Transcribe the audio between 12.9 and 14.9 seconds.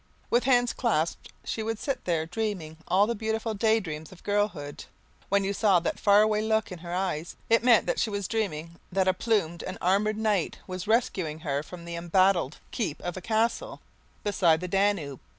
of a castle beside the